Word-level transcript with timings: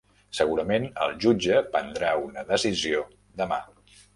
Segurament 0.37 0.87
el 1.05 1.13
jutge 1.25 1.61
prendrà 1.75 2.15
una 2.25 2.47
decisió 2.51 3.07
demà 3.45 3.61